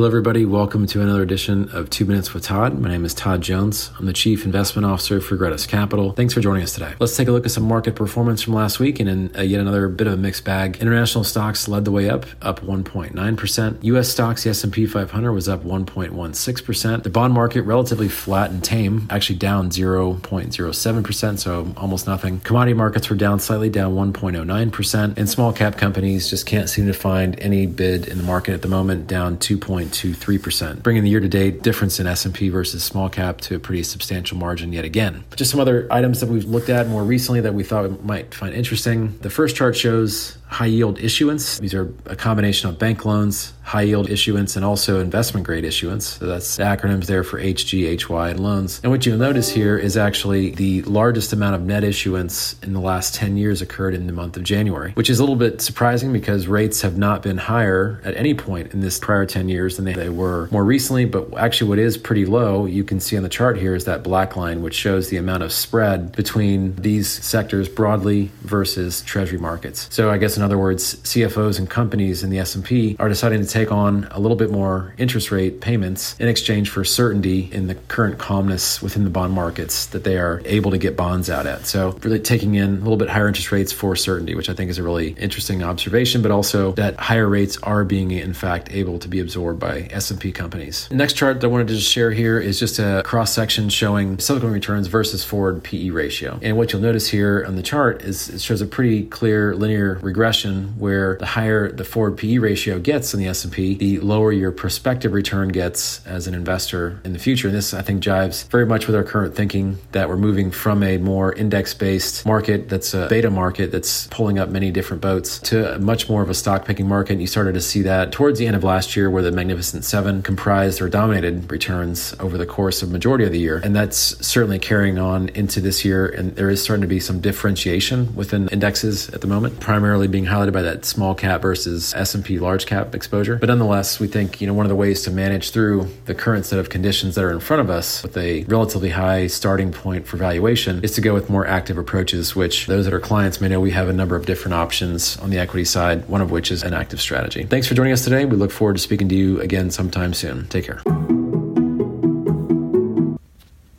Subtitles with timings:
[0.00, 0.46] Hello, everybody.
[0.46, 2.78] Welcome to another edition of Two Minutes with Todd.
[2.78, 3.90] My name is Todd Jones.
[3.98, 6.12] I'm the Chief Investment Officer for Gratus Capital.
[6.12, 6.94] Thanks for joining us today.
[6.98, 9.60] Let's take a look at some market performance from last week and in uh, yet
[9.60, 10.78] another bit of a mixed bag.
[10.78, 13.84] International stocks led the way up, up 1.9%.
[13.84, 14.08] U.S.
[14.08, 17.02] stocks, the S&P 500 was up 1.16%.
[17.02, 22.40] The bond market relatively flat and tame, actually down 0.07%, so almost nothing.
[22.40, 26.94] Commodity markets were down slightly, down 1.09%, and small cap companies just can't seem to
[26.94, 29.58] find any bid in the market at the moment, down 2.
[29.90, 34.72] 0.23%, bringing the year-to-date difference in S&P versus small cap to a pretty substantial margin
[34.72, 35.24] yet again.
[35.36, 38.34] Just some other items that we've looked at more recently that we thought we might
[38.34, 39.16] find interesting.
[39.18, 41.58] The first chart shows high yield issuance.
[41.58, 46.18] These are a combination of bank loans, high yield issuance, and also investment grade issuance.
[46.18, 48.80] So that's the acronyms there for HG, HY, and loans.
[48.82, 52.80] And what you'll notice here is actually the largest amount of net issuance in the
[52.80, 56.12] last 10 years occurred in the month of January, which is a little bit surprising
[56.12, 59.84] because rates have not been higher at any point in this prior 10 years than
[59.84, 61.04] they, were more recently.
[61.04, 64.02] But actually, what is pretty low, you can see on the chart here, is that
[64.02, 69.86] black line, which shows the amount of spread between these sectors broadly versus treasury markets.
[69.92, 73.46] So I guess in other words, CFOs and companies in the S&P are deciding to
[73.46, 77.74] take on a little bit more interest rate payments in exchange for certainty in the
[77.74, 81.66] current calmness within the bond markets that they are able to get bonds out at.
[81.66, 84.70] So really taking in a little bit higher interest rates for certainty, which I think
[84.70, 88.98] is a really interesting observation, but also that higher rates are being in fact able
[88.98, 90.88] to be absorbed by S&P companies.
[90.88, 93.68] The next chart that I wanted to just share here is just a cross section
[93.68, 96.38] showing subsequent returns versus forward PE ratio.
[96.42, 99.98] And what you'll notice here on the chart is it shows a pretty clear linear
[100.02, 105.12] regression where the higher the forward PE ratio gets in the The lower your prospective
[105.12, 107.48] return gets as an investor in the future.
[107.48, 110.82] And this, I think, jives very much with our current thinking that we're moving from
[110.82, 115.78] a more index-based market that's a beta market that's pulling up many different boats to
[115.78, 117.12] much more of a stock picking market.
[117.12, 119.84] And you started to see that towards the end of last year where the Magnificent
[119.84, 123.60] Seven comprised or dominated returns over the course of majority of the year.
[123.62, 126.06] And that's certainly carrying on into this year.
[126.06, 130.26] And there is starting to be some differentiation within indexes at the moment, primarily being
[130.26, 133.29] highlighted by that small cap versus S&P large cap exposure.
[133.36, 136.46] But nonetheless, we think, you know, one of the ways to manage through the current
[136.46, 140.06] set of conditions that are in front of us with a relatively high starting point
[140.06, 143.48] for valuation is to go with more active approaches, which those that are clients may
[143.48, 146.50] know we have a number of different options on the equity side, one of which
[146.50, 147.44] is an active strategy.
[147.44, 148.24] Thanks for joining us today.
[148.24, 150.46] We look forward to speaking to you again sometime soon.
[150.48, 150.82] Take care.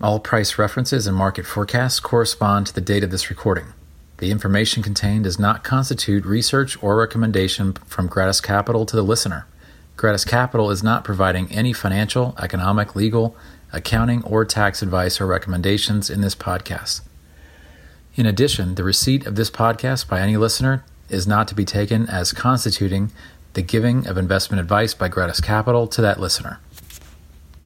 [0.00, 3.72] All price references and market forecasts correspond to the date of this recording.
[4.24, 9.46] The information contained does not constitute research or recommendation from Gratus Capital to the listener.
[9.98, 13.36] Gratus Capital is not providing any financial, economic, legal,
[13.70, 17.02] accounting, or tax advice or recommendations in this podcast.
[18.14, 22.08] In addition, the receipt of this podcast by any listener is not to be taken
[22.08, 23.12] as constituting
[23.52, 26.60] the giving of investment advice by Gratus Capital to that listener.